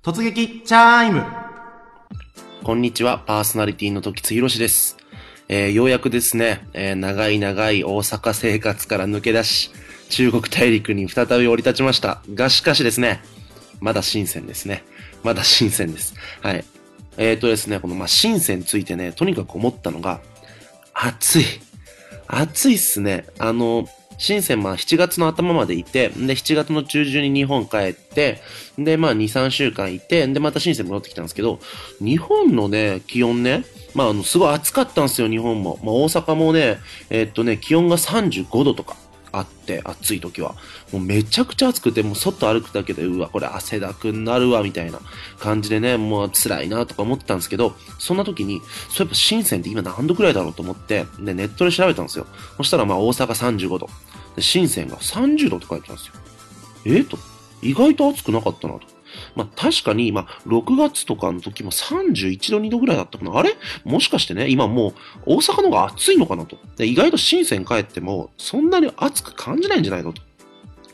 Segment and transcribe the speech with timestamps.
[0.00, 1.24] 突撃チャイム
[2.62, 4.96] こんにちは、パーソナリティの時津博です。
[5.48, 9.72] えー、ようやくですね、えー、長い長い大阪生活から抜け出し、
[10.08, 12.22] 中国大陸に再び降り立ちました。
[12.32, 13.20] がしかしですね、
[13.80, 14.84] まだ新鮮ですね。
[15.24, 16.14] まだ新鮮です。
[16.42, 16.64] はい。
[17.16, 20.20] えっ、ー、とですね、この、まあ、新鮮についてね、とにかく思ったのが、
[20.94, 21.44] 暑い。
[22.28, 23.26] 暑いっすね。
[23.40, 23.88] あの、
[24.18, 28.40] 深センまあ7月の頭までいて、で、7月の中旬に日本帰って、
[28.76, 31.60] で、まあ2、3週間いて、で、また深セン戻ってきたんですけど、
[32.00, 35.78] 日本のね、気温ね、まあ、あの、すごい暑かったんですよ、日本も。
[35.82, 36.78] まあ、大阪もね、
[37.10, 38.96] えー、っとね、気温が35度とか。
[39.32, 40.54] あって、暑い時は。
[40.92, 45.00] もうめちゃくちゃ暑くて、もう外歩くだけで、うわ、これ汗だくになるわ、みたいな
[45.38, 48.60] 感じでね、もう辛いなとか思ってたんですけど、そんな時に、
[48.90, 52.26] そういえば深センって今何度くらいだろうと思って、で、ネットで調べたんですよ。
[52.56, 53.90] そしたらまあ大阪35度。
[54.38, 56.14] で、深センが30度って書いてたんですよ。
[56.86, 57.18] えと。
[57.60, 58.80] 意外と暑くなかったなと。
[59.34, 63.36] まあ確かに、まあ6月とかの時も31度2度ぐらいだったかな。
[63.36, 63.56] あれ？
[63.84, 64.94] もしかしてね、今もう
[65.26, 66.56] 大阪の方が暑いのかなと。
[66.76, 70.22] で意外と深セン帰ってもそんなに暑く感じないんじゃないのと。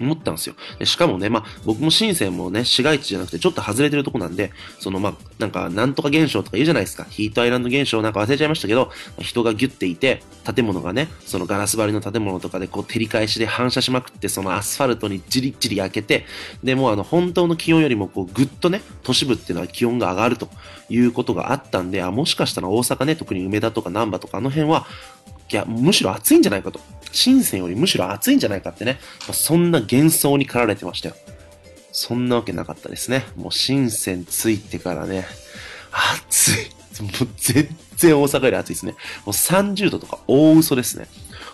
[0.04, 0.54] 思ったんですよ。
[0.78, 7.04] でしかもね、まあ、僕も深センもね、市街地じゃなくてちょっと外れてるとこなんで、そのまあ、なんか、なんとか現象とか言うじゃないですか。
[7.04, 10.22] ヒートアイランド現象なんか忘れちゃいましたけど、人がギュッていて、
[10.54, 16.26] 建物がね、そのガラス張りの建物とかでこう照り返しで反射しまくって、そのアスファルトにじりじり焼けて、
[16.62, 20.48] で、もうあの、本当の気温よりもこう、ぐっとね、都市部っていうのは気温が上がると
[20.88, 24.86] いうことがあったんで、あ、もしかしたら大阪ね、特に梅田とか難波とかあの辺は、
[25.54, 26.80] いや、むしろ暑いんじゃないかと。
[27.12, 31.14] 深センよりむしろ暑いんじゃないかってね、まあ、そんな幻想に駆られてましたよ。
[31.92, 33.24] そんなわけなかったですね。
[33.36, 35.24] もう深センついてからね、
[36.26, 37.02] 暑い。
[37.02, 38.92] もう全然大阪より暑いですね。
[38.92, 41.06] もう30度とか大嘘ですね。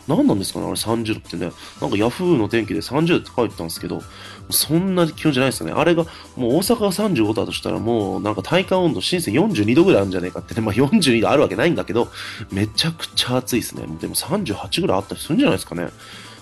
[0.09, 1.53] 何なんですかねあれ30度ってね。
[1.81, 4.03] なんかヤフーの天気で30度って書いてたんですけど、
[4.51, 5.73] そんな気温じゃないですよね。
[5.73, 6.05] あれが、
[6.37, 10.61] もう大阪が35度だとしたらもうなんか体感温度、深セ42度ぐらいあるんじゃないかってね。
[10.61, 12.09] まあ42度あるわけないんだけど、
[12.51, 13.87] めちゃくちゃ暑いですね。
[14.01, 15.89] でも38ぐらいあったりするんじゃないですかね。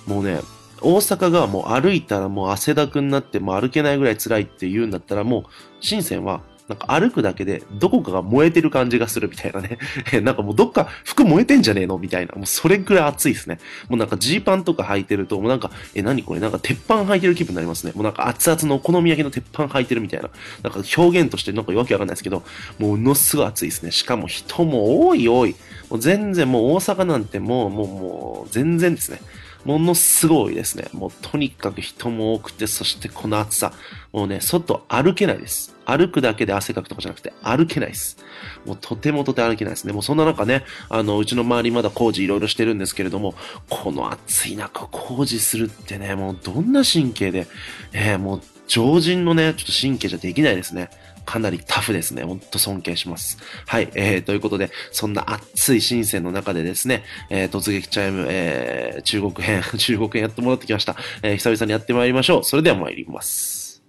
[0.07, 0.41] もうね、
[0.81, 5.45] 大阪がもう歩いたらもう汗だくになってもう歩けないぐらい辛いって言うんだったらもう、
[5.81, 9.79] 深センはなんか歩くだけでどこかが燃えてる感じがするみたいなね。
[10.23, 12.35] なんかもうどっか服燃えてんじゃねえのみたいな。
[12.35, 13.59] もうそれくらい暑いですね。
[13.89, 16.41] もうなんかジーパンとか履いてると、もうなんか、え、何これ？
[16.41, 17.93] なんか鉄板履いてる気分になりますね。
[17.95, 20.29] もうなんか熱々のお好み焼きの鉄板履いてるみたいな。
[20.63, 22.43] なんか表現としてなんかわけわかんないですけど、
[22.79, 23.91] もうものすごい暑いですね。
[23.91, 25.55] しかも人も多い多い。
[25.89, 29.21] もう全然もう大阪なんてもう、もう、もう全然ですね。
[29.65, 30.89] ものすごいですね。
[30.93, 33.73] もうとにかく人も多くて、そしてこの暑さ。
[34.13, 35.75] もうね、外歩けないです。
[35.85, 38.19] 歩くだけで汗かくとかじゃなくて歩けないです。
[38.67, 39.93] もうとてもとて歩けないですね。
[39.93, 43.35] もうそんな中ね、あの、うちの周りまだ工事いろいろしてるんですけれども、
[43.69, 47.47] この暑い中工事するってね、もうどんな神経で、
[47.93, 50.91] えー、もう常人のね、ちょっと神経じゃできないですね。
[51.29, 52.23] かなりタフですね。
[52.23, 53.37] ほんと尊敬します。
[53.67, 53.91] はい。
[53.95, 60.97] えー、ということで、そんな熱い新鮮の中でですね、えー、突撃チャイム、えー、中国編、 中国編やって戻ってきました。
[61.23, 62.45] えー、久々にやってまいりましょう。
[62.45, 63.83] それでは参ります。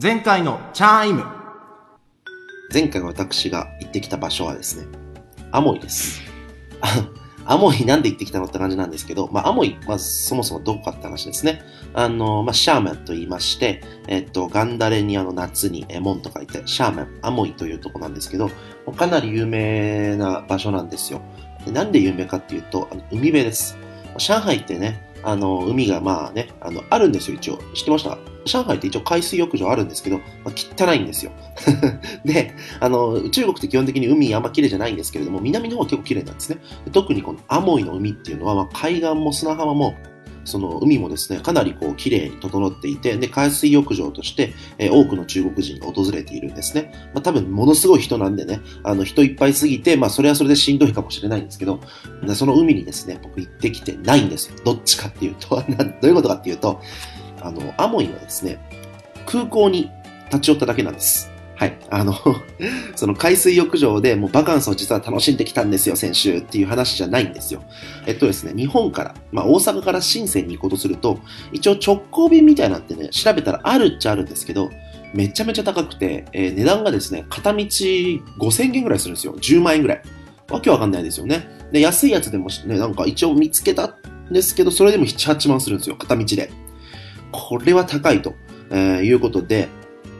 [0.00, 1.26] 前回のチャイム。
[2.72, 4.86] 前回私が行ってきた場所はですね、
[5.52, 6.22] アモイです。
[7.48, 11.62] アモイなんで行ってきたのって感じなんですけど、まあ、アモイ、まずそもそもどこかって話ですね。
[11.94, 18.50] あの、まあ、シャーメンと言いまして、えっと、ガンダレにあの夏にえ門と書いて、シャーメン、アモイというとこなんですけど、
[18.96, 21.20] かなり有名な場所なんですよ。
[21.64, 23.76] でなんで有名かっていうと、あの海辺です。
[24.18, 27.58] 上海ってね、あの、海がまあね、あの、あるんですよ、一応。
[27.74, 28.18] 知ってました？
[28.46, 31.32] 上海って一応海水浴場あるんですけど、まあ、汚いんですよ。
[32.24, 36.58] で、あの、中国って基本的に海あんま綺麗じゃないんですけれども、南の方は結構綺麗なんですね。
[36.92, 39.94] 特にこのアモイの海っていうのは、まあ、海岸も砂浜も
[40.46, 46.92] その海もですね、かなりこう綺麗に整っていて、で、海水浴場として、えー、多くの中国人が訪れているんですね。
[47.12, 51.80] まあ多分ものすごい人なんでね、あの人いっぱいすぎて、まあそれはそれでしんどいかもしれないんですけど、
[52.34, 54.56] その海にですね、僕行ってきてないんですよ。
[54.64, 56.80] どっちかっていうと、 どういうことかっていうと、
[57.40, 58.58] あの、アモイはですね、
[59.26, 59.90] 空港に
[60.30, 61.30] 立ち寄っただけなんです。
[61.56, 61.78] はい。
[61.88, 62.14] あの
[62.96, 67.62] その海水浴場でもうバカンスを実は楽しんできたんですよ、先週っていう話じゃないんですよ。
[68.06, 71.18] えっとですね、日本から、まあ大阪から深センに行こうとすると、
[71.52, 74.70] 一応直行便みたいなんてね、調べたらあるっちゃあるんですけど、
[75.14, 79.34] めちゃめちゃ高くて、えー、値段がですね、片道5000円ぐらいするんですよ。
[79.34, 80.02] 10万円ぐらい。
[80.50, 81.48] わけわかんないですよね。
[81.72, 83.96] で、安いやつでもね、なんか一応見つけた
[84.30, 86.50] んですけど、それでも7、8万するんですよ、片道で。
[87.36, 88.34] これは高いと、
[88.70, 89.68] え、いうことで、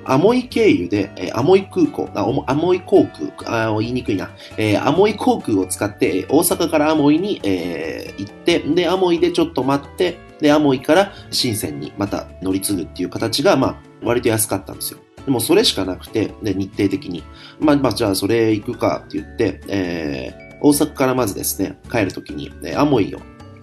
[0.09, 15.01] アモイ経由で、えー、アモイ空港、あアモイ航空、あ言いにくいな、えー、アモイ航空を使って、大阪からアモイに、えー、行って、で、アモイでちょっと待って、で、アモイから深センにまた乗り継ぐっていう形が、まあ、割と安かったんですよ。
[15.25, 17.25] でもそれしかなくて、で、日程的に。
[17.59, 23.19] まあ、まあ、じゃあそれ行くかって言って、えー、大阪からまずですね、帰るときに、アモイを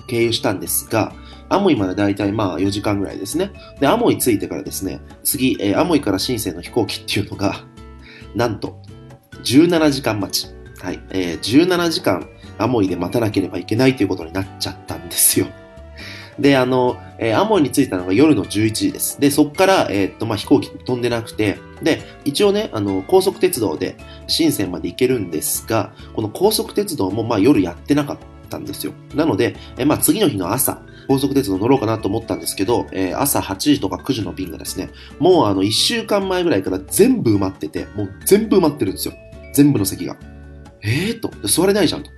[0.07, 1.13] 経由したんですが、
[1.49, 3.51] アモイまでだいたいまあ4時間ぐらいですね。
[3.79, 7.63] で、アモイ着いてからですね、次、えー、アモイから深センの飛行機っていうのが、
[8.35, 8.81] なんと、
[9.43, 10.53] 17時間待ち。
[10.81, 10.99] はい。
[11.11, 12.27] えー、17時間、
[12.57, 15.47] アモイで待たなければいけないということになっちゃったんですよ。
[16.39, 19.19] で、あの、えー、アモイに着いたのが夜の11時です。
[19.19, 23.97] で、そっから、えー、っと、まあ、飛行機飛んでなくて、で、一応ね、あの、高速鉄道で
[24.27, 28.93] 深センまで行けるんですが、この高速鉄道も、まあ、夜やってなかったたんですよ。
[29.15, 34.89] なので、え、まあ、次の日の朝、高速鉄道乗ろうかなと思ったんですけど、えー、朝8時とか9時の便がですね、
[35.19, 39.13] もうあの、1週間前ぐらいから全部埋まってて、もう全部埋まってるんですよ。
[39.53, 40.15] 全部の席が。
[40.81, 42.11] えーと、座れないじゃんと。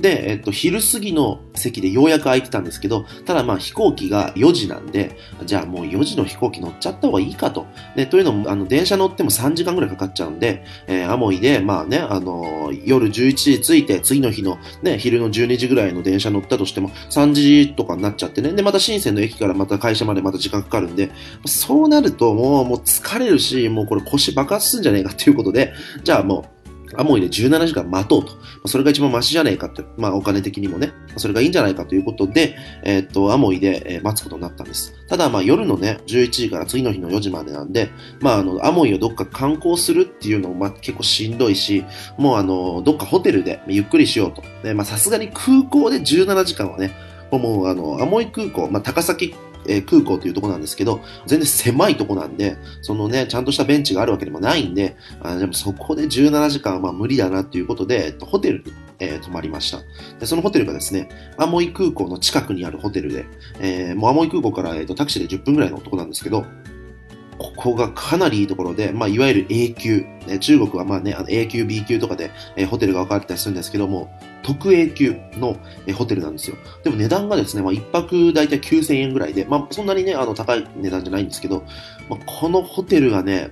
[0.00, 7.66] で、えっと、昼過ぎの席でようやく空いてたんですけど、ただまあ飛行機が4時なんで、じゃあもう4時の飛行機乗っちゃった方がいいかと。
[7.94, 18.52] で、というのも、あの、電車乗っても3時間ぐらいかかっちゃうんで、えー、アモイで、まあね、あのー、夜11時着いて、次の日のね、昼の12時ぐらいの電車乗ったとしても、3時とかになっちゃってね。
[18.52, 21.10] で、また深センの駅からまた会社までまた時間かかるんで、
[21.46, 25.72] そうなるともう、もう疲れるし、もうこれ腰爆発すんじゃねえかっていうことで、
[26.02, 26.55] じゃあもう、
[26.96, 28.68] アモイで17時間待とうと。
[28.68, 34.94] それが一番マシじゃねえかって、まあお金的にもね、それがいいんじゃないかということで、えー、っと、アモイで、待つことになったんです。
[35.08, 37.90] ただまあ夜のね、11時から次の日の4時までなんで、
[38.20, 41.84] まああの、アモイをどっか観光するっていうのもまあ結構しんどいし、
[42.18, 44.42] もうあの、どっかホテルでゆっくりしようと。
[44.62, 46.92] でまあさすがに空港で17時間はね、
[47.30, 49.34] もうあの、アモイ空港、まあ高崎
[49.68, 59.78] えー、空港というとこなんですけど、全然狭いとこなんで、そのね、ちゃんとしたベンチがあるわけでもないんで、あでもそこで17時間はまあ無理だなっていうことで、ホテルに、えー、泊まりました
[60.18, 60.26] で。
[60.26, 63.26] そのホテルがですね、アモイ空港の近くにあるホテルで、
[63.60, 66.46] えー、もうアモイ空港から、えーと、タクシーで10分ぐらいのとこなんですけど、
[67.38, 70.06] ここがかなりいいところで、まあ、いわゆる A 級、
[70.40, 74.10] 中国はまあね、あの A 級、B 級とかで、えー、ホテルが分かれたりするんですけども、
[74.42, 75.56] 特 A 級の、
[75.86, 76.56] えー、ホテルなんですよ。
[76.82, 81.64] でも値段がですね、まあ、1泊だいたい9000円ぐらいで、まあ、そんなにね、あの、高い値段じゃないんですけど、
[82.08, 83.50] まあ、このホテルがね、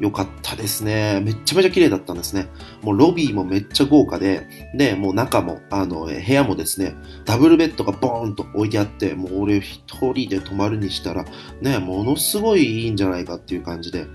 [0.00, 1.20] 良かったですね。
[1.24, 2.48] めっちゃめちゃ綺麗だったんですね。
[2.82, 11.24] もうロビーもめっちゃ豪華で、で、もう中も、あの、部屋もですね、ダブルベッドがボーンと置いてあって、もう俺一人で泊まるにしたら、
[11.60, 14.06] ね、ものすごいいいんじゃないかっていう感じで。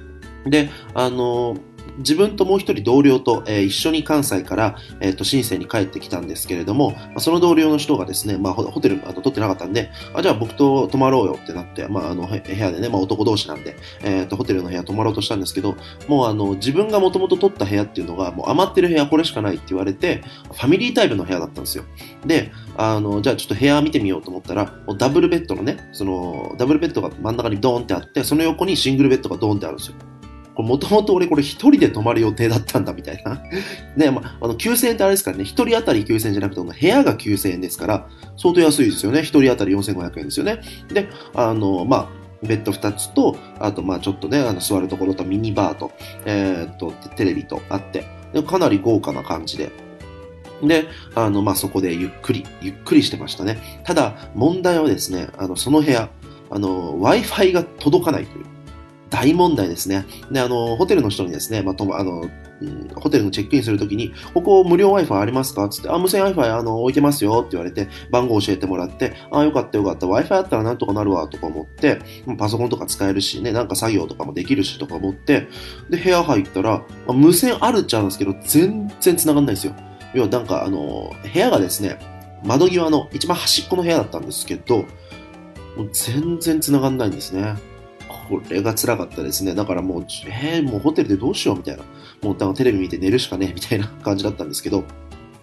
[0.46, 1.58] で、あの
[1.98, 15.76] 自分ともう一人同僚と、えー、一緒に関西から、えっ、ー、と、深センに帰ってきたんですけれども、まあ、その同僚の人がですね、まあ、ホテル、あの、取ってなかったんで、あ、じゃあ僕と泊まろうよってなって、まあ、あの、部屋でね、まあ、男同士なんで、えっ、ー、と、ホテルの部屋泊まろうとしたんですけど、
[16.08, 21.86] もうあの、自分がもともと取った部屋っていうのが、もう余ってる部屋これしかないって言われて、ファミリータイプの部屋だったんですよ。
[22.26, 29.96] で、あの、じゃあちょっと部屋見てみようと思ったら、もうダブルベッドのね、その、ダブルベッドが真ん中にドーンってあって、その横にシングルベッドがドーンってあるんですよ。
[30.56, 33.42] もともと俺これ一人で泊まる予定だったんだみたいな。
[33.98, 38.08] ね、まあ、の、9000円ってあれですからね、一人当たり9000円じゃなくて、部屋が9000円ですから、
[38.38, 39.22] 相当安いですよね。
[39.22, 40.60] 一人当たり4500円ですよね。
[40.90, 45.92] で、あの、まあ、ベッド2つと、あと、まちょっとね、あの座るところとミニバーと、
[46.26, 48.06] えー、っと、テレビとあって、
[48.48, 49.72] かなり豪華な感じで。
[50.62, 50.86] で、
[51.16, 53.82] あの、まあそこでゆっくり、ゆっくりしてましたね。
[53.84, 56.10] ただ、問題はですね、あの、その部屋、
[56.50, 58.46] あの、Wi-Fi が届かないという。
[59.14, 60.08] 大問題ですね。
[60.32, 62.22] で、あの、ホテルの人にですね、まあ、とあの、
[62.62, 65.70] うん、ホテルのチェックインするときに、ここ無料 Wi-Fi ありますか？
[65.70, 72.00] つって、あ、無線 Wi-Fi あの置いてますよって言われて、番号教えてもらって、あ、よかったよかった、Wi-Fi あったらなんとかなるわとか思って、
[72.40, 75.48] パソコンとか使えるしね、なんか作業とかもできるしとか思って、
[75.92, 79.76] で、部屋入ったら、ま、無線あるっちゃうんですけど、全然繋がんないんですよ。
[80.16, 82.00] 要はなんかあの、部屋がですね、
[82.44, 84.86] 窓際の一番端っこの部屋だったんですけど、
[85.78, 87.56] もう全然繋がんないんですね。
[88.30, 89.56] これが辛かったですね。
[89.56, 91.84] だからもう、えー、もうホテルでどうしようみたいな。
[92.22, 94.84] もうだからテレビ見て寝るしかねみたいな 感じだったんですけど、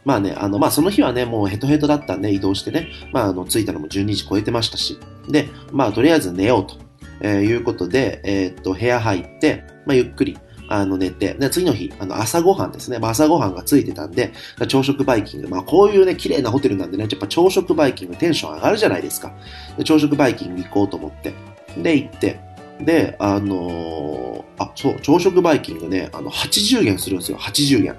[0.04, 6.76] まあね、あの、まあその日はね、もうヘトヘトだったんで移動してね、まああの、着いたのも12時超えてましたし、で、まあとりあえず寝ようと、
[7.20, 10.38] えー、いうことで、えー、っと、部屋入って、まあゆっくり、
[10.70, 13.00] あの、寝て、で、次の日、あの、朝ごはんですね。
[13.00, 14.32] まあ、朝ごはんがついてたんで、
[14.68, 15.48] 朝食バイキング。
[15.48, 19.32] まあ、こういうね、綺麗なホテルなんでね、やっぱ朝食バイキングテンション上がるじゃないですか。
[19.76, 21.34] で朝食バイキング行こうと思って。
[21.76, 22.38] で、行って、
[22.84, 27.96] で、あのー、あ、そう、朝食バイキングね、あの、80元するんですよ、80元。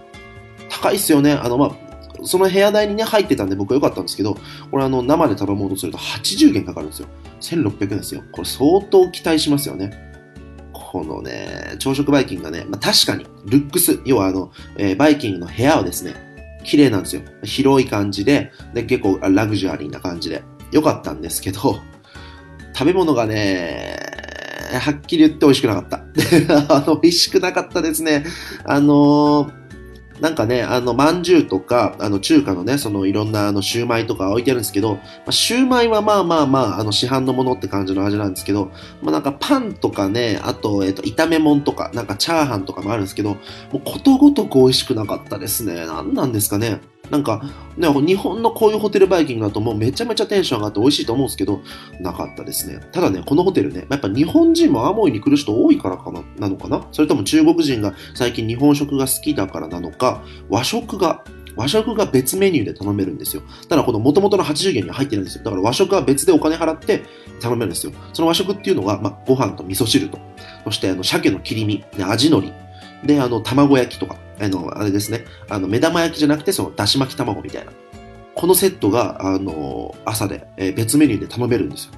[0.70, 1.34] 高いっすよね。
[1.34, 1.92] あの、まあ、
[2.24, 4.38] その部屋代にね、入ってたんで僕は良かったんですけど、
[4.70, 7.08] これあの、生で頼もうとすると80元かかるんですよ。
[7.42, 8.24] 1600円ですよ。
[8.32, 10.12] これ相当期待しますよね。
[10.74, 16.16] このね、朝食バイキングがね、まあ、確かに、ルックス、要はあの、えー、バイキングの部屋はですね、
[16.64, 17.22] 綺麗なんですよ。
[17.44, 21.80] 広い感じで、で、結構ラグジュアリーな感じで、良かったんですけど、
[22.74, 24.01] 食べ物がね、
[24.80, 25.98] はっきり言って美味しくなかった。
[26.76, 28.26] あの、美味しくなかったですね。
[28.66, 29.62] あのー
[30.22, 43.40] なんかね、あの、まんじゅうとか、あの、中華のね、その、いろんな、あの、シューマイとか置いてあるんですけど、まあ、シューマイはまあまあまあ、あの、市販のものって感じの味なんですけど、まあなんかパンとかね、あと、えっ、と、炒め物とか、なんかチャーハンとかもあるんですけど、も
[43.74, 45.88] うことごとく美味しくなかったですね。
[45.88, 46.82] なんなんですかね。
[47.12, 47.42] なんか、
[47.78, 51.62] ね、日本のこういうホテルバイキングだともうめちゃめちゃテンション上がって美味しいと思うんですけど、
[52.00, 52.80] なかったですね。
[52.94, 61.24] ただね、このホテルね、やっぱ日本人もアモイに来る人多いからかな、なのかなそれとも中国人が最近日本食が好きだからなのか、和食が
[61.58, 63.44] 和食が別メニューで頼めるんですよ。
[63.68, 65.44] ただこの元々の80元には入ってるんですよ。
[65.44, 67.04] だから和食は別でお金払って
[67.42, 67.92] 頼めるんですよ。
[68.14, 70.18] その和食っていうのが、まあ、ご飯と味噌汁と、
[70.64, 72.54] そしてあの鮭の切り身、ね、味のり、
[73.04, 77.72] で、あの、卵焼きとか、あの、あれですね、あの、目玉焼きじゃなくて、その、だし巻き卵みたいな。
[78.34, 81.92] このセットが、あの、朝で、えー別メニューで頼めるんですよ。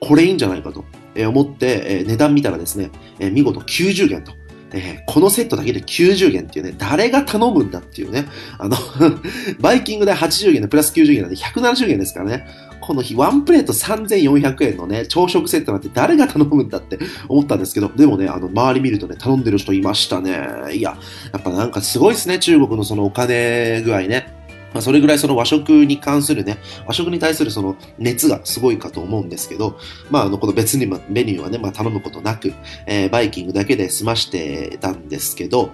[0.00, 2.90] これいいんじゃないかと、えー思って、えー値段見たらですね、
[3.20, 4.32] え見事90元と。
[4.72, 8.26] えこのセットだけで90元っていうね、誰が頼むんだっていうね、
[8.58, 8.76] あの、
[9.60, 12.46] バイキングで80元でプラス90元なんで170元ですからね、
[12.86, 20.38] この日ワンプレート3400円のね、朝食セットなんて誰が頼むんだって思ったんですけど、でもね、あの、周り見るとね、頼んでる人いましたね。
[20.72, 20.96] いや、
[21.32, 24.32] やっぱなんかすごいですね、中国のそのお金具合ね。
[24.72, 29.78] まあ、それぐらいその和食に関するね、和食に対するその熱がすごいかと思うんですけど、
[30.10, 32.52] まあ、あの、この別にメニューはね、まあ、頼むことなく、
[32.86, 35.70] えーバイキングだけで済ましてたんですけど、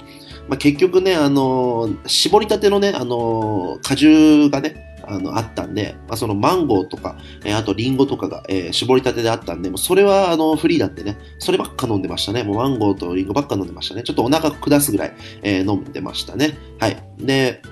[0.48, 12.42] まあ、結局ね、あのー絞りたてのね、あのー果汁がね、あの、あったんで、まあ、そのマンゴーとか、えーあとリンゴとかが、えー絞りたてであったんで、もうそれはあの、フリーだってね、そればっか飲んでましたね。
[12.42, 14.02] もうマンゴーとリンゴばっか飲んでましたね。
[14.02, 16.56] ちょっとお腹下すぐらい、えー飲んでましたね。
[16.78, 16.96] はい。
[17.18, 17.62] で、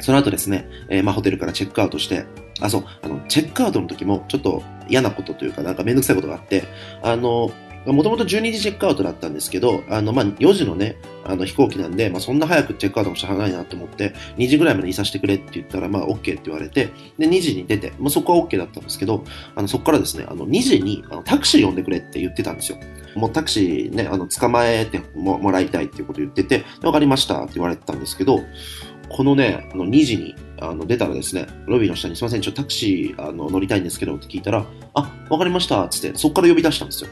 [0.00, 2.26] その後ですね、えまあ、ホテルからチェックアウトして、
[2.60, 6.64] あ、そう、あの、チェックアウトの時も、ちょっと嫌なことというか、なんかめんどくさいことがあって、
[7.02, 7.50] あの、
[7.92, 19.24] もともと12時チェックアウトだったんですけど、あの、まあ、4時のね、あの飛行機なんで、まあ、そんな早くチェックアウトもしゃあないなと思って、2時ぐらいまでいさせてくれって言ったら、まあ、OK って言われて、で、2時に出て、まあ、そこは OK だったんですけど、
[19.54, 22.78] あの、そこからですね、あの、2時にあのタクシー呼んでくれって言ってたんですよ。
[23.14, 28.40] もうタクシーね、あの、捕まえてももらいたいっていうこと言ってて、わかりましたって言われてたんですけど、
[29.08, 37.10] このね、あの2時にあの出たらですね、ロビーの下にすいません、ちょっとタクシーあの乗りたいんですけどって聞いたら、あ、わかりましたつって、そこから呼び出したんですよ。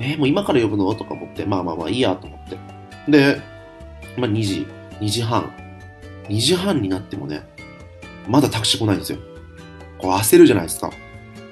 [0.00, 0.94] えーもう今から呼ぶの？
[0.94, 2.58] とか思って、まあまあまあいいやと思って。
[3.10, 3.40] で、
[4.16, 4.66] まあ2時、
[5.00, 5.52] 2時半。
[6.28, 7.42] 2時半になってもね、
[8.28, 9.18] まだタクシー来ないんですよ。
[9.98, 10.90] こう焦るじゃないですか。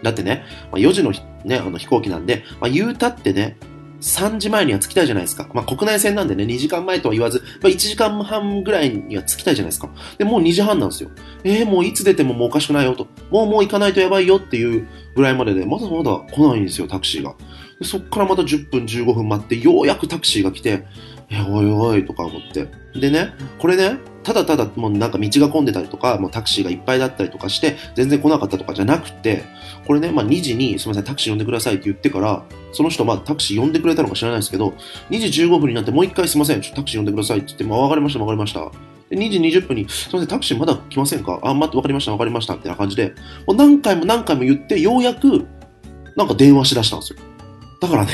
[0.02, 1.12] だってね、まあ、4時の,、
[1.44, 3.56] ね、あの飛行機なんで、まあ、言うたってね、
[4.00, 5.48] 3時前には着きたいじゃないですか。
[5.54, 9.90] まあ、国内線なんでね、2時間前とは言わず、まあ、1時間半ぐらいには着きたいじゃないですか。
[10.18, 11.10] で、もう2時半なんですよ。
[11.44, 13.06] えー、もういつ出てももうおかしくないよと。
[13.30, 17.34] もうもう行かないとやばいよっていうぐらいまでで、まだまだ来ないんですよ、タクシーが。
[17.78, 20.84] でそっからまた10分15分待って、ようやくタクシーが来て、
[21.28, 22.68] え、おいおいとか思って。
[22.98, 29.44] でね、これね、ただただもうなんか道が混んでたりとか、もうタクシーがいっぱいだったりとかして、全然来なかったとかじゃなくて、
[29.86, 32.42] これね、まあ2時にすみません、タクシー呼んでくださいって言ってから、
[32.72, 34.74] その人まあタクシー呼んでくれたのか知らないですけど、
[35.10, 38.60] 2時15分になってもう一回すみません、ちょっとタクシー呼んでくださいって言って、まあわかりました、わかりました。
[39.10, 41.38] で2時20分に、すみません、タクシーまだ来ませんか？
[41.42, 43.14] あ、待って、わかりました、わかりました、みたいな感じで、
[43.46, 45.46] もう何回も何回も言って、ようやく、
[46.16, 47.18] なんか電話しだしたんですよ。
[47.80, 48.12] だからね、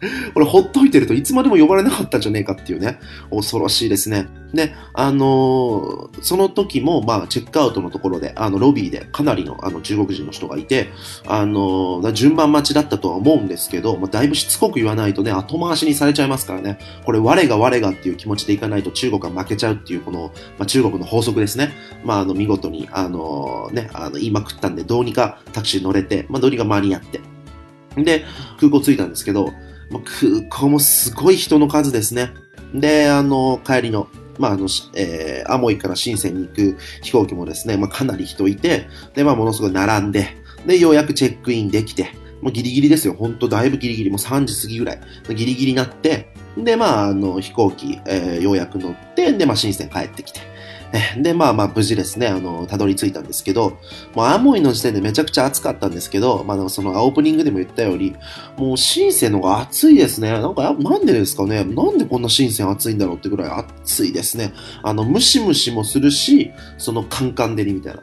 [0.32, 2.98] これほっといてるといつまでも呼ばれなかったんじゃねえかっていうね、
[3.30, 4.28] 恐ろしいですね。
[4.54, 10.88] で、あのーその時も、まあ、チェックアウトのところで、あの、ロビーでかなりの、あの、中国人の人がいて、
[11.26, 21.72] あのー順番待ちだったとは思うんですけど、まあ、だいぶしつこく言わないとね、後回しにされちゃいますからね、これ、我が我がっていう気持ちでいかないと中国は負けちゃうっていう、この、まあ、中国の法則ですね。
[22.04, 27.20] まあ、あの、見事に、あのーね、あの、言いまくったんで、どうにかタクシー乗れて、まあ、どうにか間に合って。
[27.96, 28.24] で、
[28.58, 29.50] 空港着いたんですけど、
[29.98, 32.32] 空港もすごい人の数ですね。
[32.74, 40.28] で、あの、帰りの、まあ、あの、えー、アモイから深センに行く飛行機もですね、まあ、かなり人いて、で、まあ、ものすごい並んで、
[40.66, 43.14] で、ようやくチェックインできて、もうギリギリですよ。
[43.14, 50.40] ほんと、だいぶギリギリ、もう3時過ぎぐらい、ギリギリになって、で、まあ、あの、飛行機、えーようやく乗って、で、まあ、深セン帰ってきて、
[51.16, 53.78] で、まあまあ、無事ですね、あの、たどり着いたんですけど、
[54.14, 58.16] もう、アモイの時点でめちゃくちゃ暑かったんですけど、まあ、その、オープニングでも言ったより、
[58.56, 60.30] もう、深セの方が暑いですね。
[60.32, 63.50] なんか、なんでですかねなんでこんな深セン暑いんだろうってぐらい
[63.82, 64.52] 暑いですね。
[64.82, 68.02] あの、ムシムシもするし、その、カンカン照りみたいな。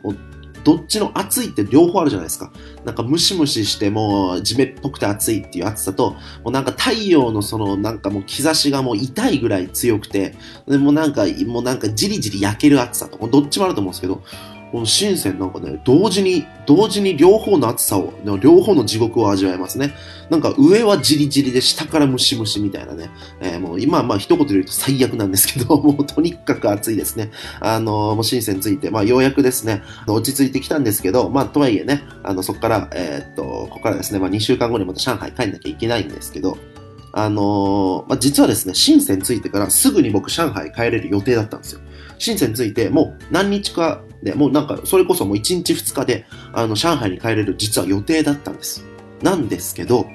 [0.68, 2.52] どっちの暑いって両方あるじゃないですか。
[2.84, 6.12] なんかムシムシしてもう地面っぽくて暑いっていう暑さと、
[6.44, 10.36] もうなんか太陽のそのなんかもう日差しがもう痛いぐらい強くて、
[10.68, 14.22] でもなんか、もうなんかじりじり焼ける暑さと、どっちもあると思うんですけど、
[14.72, 19.94] この深センなんかね、同時に、同時に両方の暑さを、両方の地獄を味わえますね。
[20.30, 23.10] なんか上はじりじりで下からムシムシみたいなね。
[23.40, 27.32] えー、もう今、まあ一言で言うと最悪なんですけど、 もうとにかく暑いですね。
[27.62, 36.58] あのー、もう深センついて、まあようやくですね、落ち着いてきたんですけど、まあとはいえね、あの、そこから、えー、っと、ここからですね、まあ2週間後にまた上海帰んなきゃいけないんですけど、
[37.14, 41.80] あのー、まあ、実はですね、深センついてからすぐに僕上海帰れる予定だったんですよ。
[42.20, 48.84] 深センついてもう何日かで、もうなんか、それこそもう1日2日で、あの、上海に帰れる実は予定だったんです。
[49.22, 50.08] なんですけど、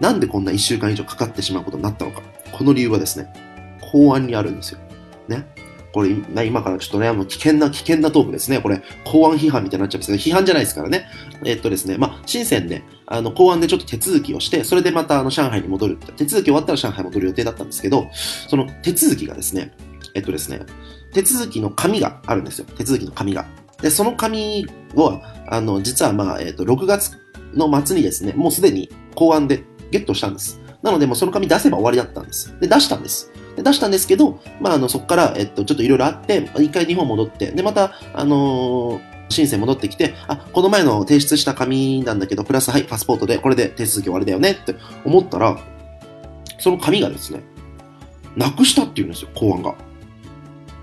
[0.00, 2.22] なんでこんな1週間以上かかってしまうことになったのか。
[2.52, 3.32] この理由はですね、
[3.80, 4.80] 公安にあるんですよ。
[5.28, 5.46] ね。
[5.92, 6.10] これ、
[6.44, 8.60] 今からちょっとね、あの、危険な、危険なトークですね。
[8.60, 11.06] これ、公安批判みたいになっちゃうんですけど、批判じゃないですからね。
[11.44, 15.98] えっとですね、まあ、深センで、あの、公安でちょっと手続きをして、それでまた、あの、上海に戻る。
[16.16, 19.72] 手続き終わったら上海戻る予定だったんですけど、その手続きがですね、
[20.14, 20.60] えっとですね、
[21.12, 22.66] 手続きの紙があるんですよ。
[22.76, 23.46] 手続きの紙が。
[23.82, 27.18] で、その紙を、あの、実はまあ、えっ、と、6月
[27.54, 30.60] の末にですね、もうすでに公安でゲットしたんです。
[30.82, 32.58] なので、もうその紙出せば終わりだったんです。
[32.60, 33.32] で、出したんです。
[33.56, 44.74] で出したんですけど、まあ、あの、そこから、えっと、ちょっといろいろあって、一回日本戻って、で、また、あのー、申請戻ってきて、あ、この前の提出した紙なんだけど、プラス、はい、パスポートで、これで手続き終わりだよねって
[45.04, 45.58] 思ったら、
[46.58, 47.40] その紙がですね、
[48.36, 49.74] なくしたって言うんですよ、公安が。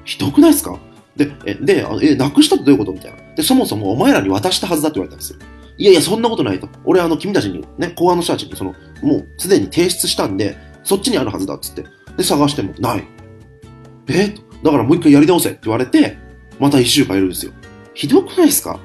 [0.08, 0.80] ひどくないですか？
[1.18, 2.94] で、え、で、え、なくしたってどういうこと？
[2.94, 3.18] みたいな。
[3.36, 5.40] で、そもそもお前らに渡したはずだって言われたんですよ。
[5.78, 6.70] いやいや、そんなことないと。
[6.86, 8.74] 俺、あの、君たちに、ね、公安の人たちに、その、
[9.04, 11.86] もう、すでに提出したんで、そっちにあるはずだっつって。
[12.16, 13.04] で、探しても、ない。
[14.08, 14.34] え？
[14.64, 16.18] だからもう一回やり直せって言われて、
[16.58, 17.52] また一週間いるんですよ。
[17.94, 18.80] ひどくないですか？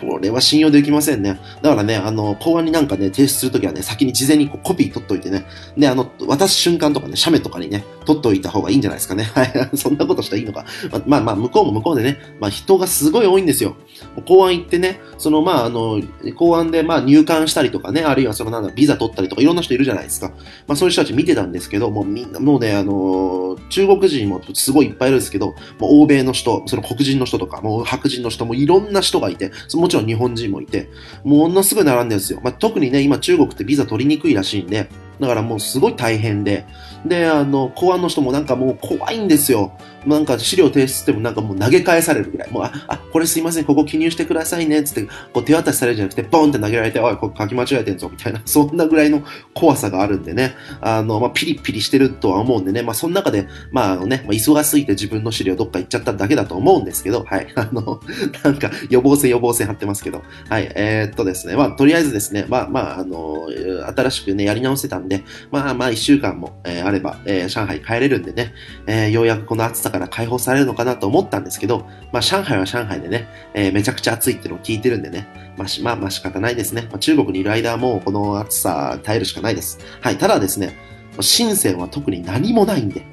[0.00, 1.40] これは信用できませんね。
[1.60, 5.44] だからね、あの、公安になんかね、提出するときはね、先に事前にこうコピー取っといてね、
[5.76, 9.24] で、あの、渡す瞬間とかね、写メとかにね、取っといた方がいいんじゃないですかね。
[9.36, 9.76] はい。
[9.76, 10.64] そんなことしたらいいのか。
[10.90, 13.76] ままあまあ、向こうも向こうでね、まあ人がすごい多いんですよ。
[14.24, 16.00] 公安行ってね、そのまあ、あの、
[16.36, 20.32] 公安でまあ入管したりとかね、あるいはそのなんだ、ビザ取ったりとかいろんな人いるじゃないですか。
[20.66, 30.88] まあそういう人たち見てたんですけど、もうみんな、もうね、あの、中国人もすごいいっぱいいるんですけど、もう欧米の人、その黒人の人とか、もう白人の人もいろんな人がいて、もちろん日本人もいて、
[31.24, 32.40] ものすごい並んでるんですよ。
[32.42, 34.88] まあ、特にね、今中国ってビザ取りにくいらしいんで、
[35.20, 36.64] だからもうすごい大変で、
[37.04, 39.72] で、あの、公安の人もなんかもう怖いんですよ。
[40.06, 42.50] なんか資料提出してもなんかもう投げ返されるぐらい。
[42.50, 45.02] もう、あ、あ、これすいません、ここ記入してくださいね、つって、
[45.32, 49.22] こう手渡しされるじゃなくて、ボンって投げられて、おい、ここ書き間違えてんぞ、みたいな、 そんなぐらいの
[49.54, 58.00] 怖さがあるんでね、あの、まあ、ピリピリしてるとは思うんでね、まあ、その中で、まあ、あのね、まあ、忙しすぎて自分の資料どっか行っちゃっただけだと思うんですけど、はい、 あの、
[58.44, 63.48] なんか、予防線予防線貼ってますけど、はい、えー、っとですね、まあ、とりあえずですね、まあ、まあ、あの、
[63.96, 68.52] 新しくね、やり直せたんで、でまあ、まあ、1週間も、えー、あれば、えー、上海帰れるんでね、
[68.86, 76.86] えー、ようやくこの暑さから解放されるのかなと思ったんですけど、まあ、上海は上海でね、え、めちゃくちゃ暑いっていうのを聞いてるんでね、まあ、まあ、まあ仕方ないですね。
[76.90, 79.78] まあ、中国にいる間はもうこの暑さ耐えるしかないです。
[80.00, 80.18] はい。
[80.18, 80.76] ただですね、
[81.20, 83.04] 深センは特に何もないんで、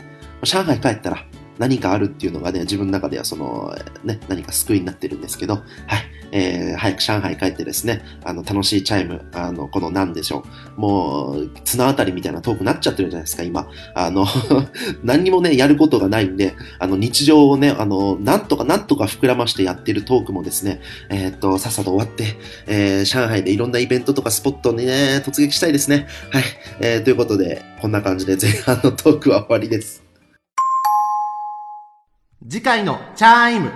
[0.44, 1.26] 上海帰ったら
[1.58, 6.16] 何かあるっていうのがね、自分の中ではその、ね、何か救いになってるんですけど、はい。
[6.32, 10.44] えー、早く上海帰ってですね、あの、楽しいチャイム、あの、この何でしょ
[10.78, 10.82] う。
[10.82, 13.70] もう、綱渡りみたいなトークになっちゃってるじゃないですか、今。
[13.94, 14.26] あの
[15.04, 22.36] 何にもね、やることがないんで、あの、日常をね、あの、なんとかなんとか膨らましてやってるトークもですね、えー、っと、さっさと終わって、
[22.68, 26.08] えー、上海でいろんなイベントとかスポットにね、突撃したいですね。
[26.32, 26.44] はい。
[26.82, 30.05] えー、ということで、こんな感じで前半のトークは終わりです。
[32.48, 33.72] 次回のチャイム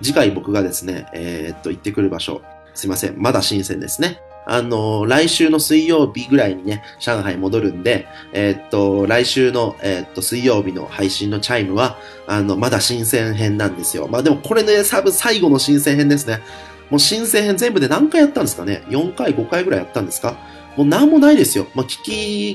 [0.00, 2.40] 次回僕がですね、えー、っと、行ってくる場所、
[2.74, 4.18] すいません、まだ新鮮ですね。
[4.46, 14.08] あの、来週の水曜日ぐらいにね、上海戻るんで、えー、っと、来週の、えー、っと、水曜日の配信のチャイムは、あの、まだ新鮮編なんですよ。
[14.08, 16.40] まあでもこれね、多分最後の新鮮編ですね。
[16.88, 20.38] もう新鮮編全部で何回やったんですかね ?4 回、5回ぐらいやったんですか？
[20.78, 21.66] もう何もないですよ。
[21.74, 22.02] まあ、聞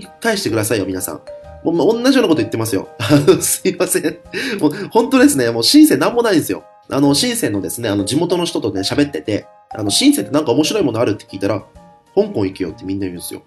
[0.01, 1.21] き返してくださいよ、皆さん。
[1.63, 2.89] もう、同じようなこと言ってますよ。
[3.41, 4.17] すいません。
[4.59, 5.49] もう、本当ですね。
[5.51, 6.63] もう、新鮮何もないんですよ。
[6.89, 11.63] あの、深セのですね、あの、地元の人とね、喋ってて、あの、深セってなんか面白いものあるって聞いたら、
[12.15, 13.41] 香港行けよってみんな言うんですよ。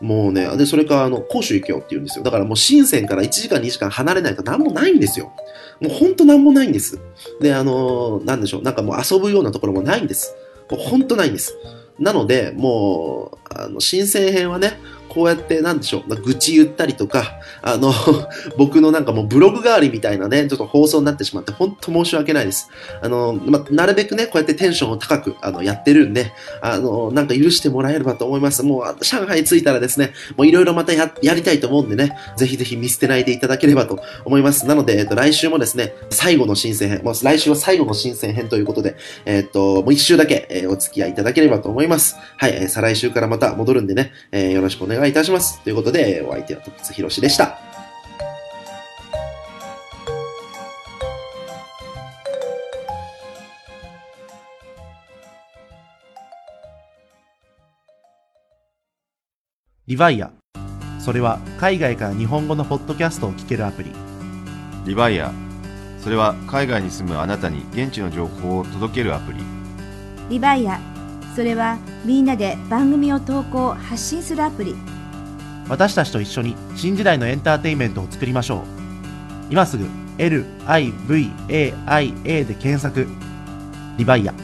[0.00, 2.24] もうね、で、それか、あの、甲州行けよって言うんですよ。
[2.24, 5.32] だからもう深セから1時間2時間離れないと何もないんですよ。
[5.80, 6.98] もうほんと何もないんです。
[7.40, 10.34] で、あのなんでしょう、なんかもう遊ぶようなところもないんです。
[10.70, 11.56] もうほんとないんです。
[11.98, 14.78] なので、もう、あの、新鮮編はね、
[15.16, 17.90] こうやってなんでしょう、愚痴言ったりとか、あの、
[18.58, 22.68] 僕のなんかもうブログ代わりみたいなね、ちょっと放送になってしまって、本当申し訳ないです。
[23.00, 28.62] あの、まなるべくね、こうやってテンションを高く、あの、やってるんで、あの、なんか許してもらえればと思います。
[28.62, 34.66] もう、上海着いたらですね、もういろいろまたや、やりたいと思うんでね、ぜひぜひ見捨てないでいただければと思います。
[34.66, 42.16] なので、えっと、来週もですね、最後の申請編、もう来週は最後の申請編ということで、えっと、もう一週だけ、えー、お付き合いいただければと思います。
[42.36, 45.60] はい、えー、再来週からまた戻るんでね、えー、よろしくお願いしますいたします。
[45.62, 47.58] ということで、お相手は徳津博士でした。
[59.86, 60.32] リヴァイア。
[60.98, 63.92] それは海外から日本語のポッドキャストを聞けるアプリ。
[64.84, 65.32] リヴァイア。
[66.00, 69.38] それは海外に住むあなたに現地の情報を届けるアプリ。
[70.28, 70.80] リヴァイア。
[71.36, 74.74] それはみんなで番組を投稿発信するアプリ
[75.68, 78.62] 私たちと一緒に新時代のエンターテインメントを作りましょう。
[79.50, 79.86] 今すぐ
[80.18, 81.44] LIVAIA
[82.46, 83.06] で検索。
[83.98, 84.34] リバイア。